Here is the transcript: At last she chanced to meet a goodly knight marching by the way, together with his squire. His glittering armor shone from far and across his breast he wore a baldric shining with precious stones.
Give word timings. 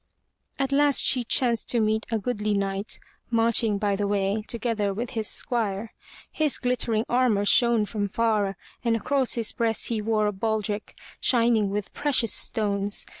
At 0.57 0.71
last 0.71 1.05
she 1.05 1.23
chanced 1.23 1.69
to 1.69 1.79
meet 1.79 2.07
a 2.09 2.17
goodly 2.17 2.55
knight 2.55 2.99
marching 3.29 3.77
by 3.77 3.95
the 3.95 4.07
way, 4.07 4.41
together 4.47 4.95
with 4.95 5.11
his 5.11 5.27
squire. 5.27 5.93
His 6.31 6.57
glittering 6.57 7.05
armor 7.07 7.45
shone 7.45 7.85
from 7.85 8.07
far 8.09 8.57
and 8.83 8.95
across 8.95 9.35
his 9.35 9.51
breast 9.51 9.89
he 9.89 10.01
wore 10.01 10.25
a 10.25 10.33
baldric 10.33 10.95
shining 11.19 11.69
with 11.69 11.93
precious 11.93 12.33
stones. 12.33 13.05